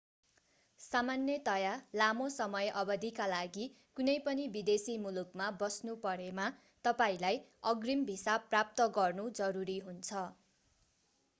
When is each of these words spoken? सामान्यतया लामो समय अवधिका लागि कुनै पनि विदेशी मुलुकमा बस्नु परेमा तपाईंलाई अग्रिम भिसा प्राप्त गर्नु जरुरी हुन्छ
सामान्यतया 0.79 1.73
लामो 1.99 2.29
समय 2.35 2.69
अवधिका 2.81 3.27
लागि 3.31 3.67
कुनै 3.99 4.15
पनि 4.27 4.47
विदेशी 4.55 4.95
मुलुकमा 5.03 5.49
बस्नु 5.59 5.95
परेमा 6.05 6.47
तपाईंलाई 6.85 7.37
अग्रिम 7.73 8.01
भिसा 8.09 8.39
प्राप्त 8.47 8.87
गर्नु 8.97 9.27
जरुरी 9.41 9.77
हुन्छ 9.85 10.25